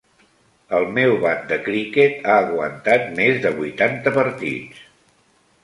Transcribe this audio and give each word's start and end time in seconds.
El 0.77 0.85
meu 0.95 1.11
bat 1.23 1.43
de 1.51 1.59
criquet 1.67 2.25
ha 2.31 2.39
aguantat 2.45 3.07
més 3.21 3.39
de 3.47 3.55
vuitanta 3.61 4.17
partits. 4.19 4.85